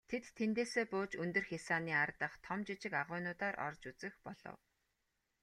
[0.09, 4.57] Тэд тэндээсээ бууж өндөр хясааны ар дахь том жижиг агуйнуудаар орж үзэх болов.